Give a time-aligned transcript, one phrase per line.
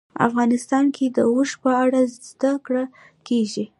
[0.27, 2.83] افغانستان کې د اوښ په اړه زده کړه
[3.27, 3.65] کېږي.